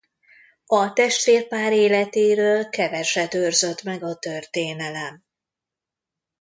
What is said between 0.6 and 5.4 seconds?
A testvérpár életéről keveset őrzött meg a történelem.